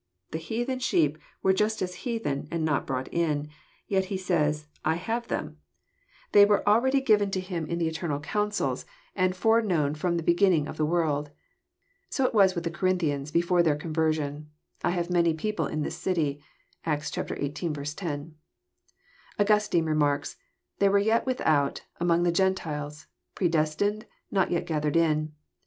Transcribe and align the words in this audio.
The 0.31 0.39
heathen 0.39 0.79
sheep 0.79 1.19
were 1.43 1.51
as 1.61 1.79
yet 1.79 1.93
heathen, 1.93 2.47
and 2.49 2.65
not 2.65 2.87
brought 2.87 3.07
in: 3.13 3.49
yet 3.87 4.05
He 4.05 4.17
says," 4.17 4.65
I 4.83 4.95
have 4.95 5.27
them." 5.27 5.57
They 6.31 6.43
were 6.43 6.67
already 6.67 7.01
given 7.01 7.29
to 7.29 7.39
Him 7.39 7.65
198 7.67 7.89
EXPOSITORY 7.89 8.09
THOUGHTS. 8.09 8.09
In 8.09 8.09
the 8.09 8.47
eternal 8.47 8.47
councils, 8.47 8.85
and 9.15 9.35
foreknown 9.35 9.93
from 9.93 10.17
the 10.17 10.23
beginning 10.23 10.67
of 10.67 10.77
the 10.77 10.87
world. 10.87 11.29
So 12.09 12.25
it 12.25 12.33
was 12.33 12.55
with 12.55 12.63
the 12.63 12.71
Corinthians 12.71 13.29
before 13.29 13.61
their 13.61 13.77
conver 13.77 14.11
sion:" 14.11 14.49
I 14.83 14.89
have 14.89 15.11
much 15.11 15.37
people 15.37 15.67
In 15.67 15.83
this 15.83 15.97
city." 15.99 16.43
(Acts 16.83 17.11
xviii. 17.13 17.49
10.) 17.51 18.33
Augustine 19.37 19.85
remarks: 19.85 20.35
"They 20.79 20.89
were 20.89 20.97
yet 20.97 21.27
without, 21.27 21.83
among 21.99 22.23
the 22.23 22.31
Gentiles, 22.31 23.05
predestinated, 23.35 24.07
not 24.31 24.49
yet 24.49 24.65
gathered 24.65 24.95
in. 24.95 25.33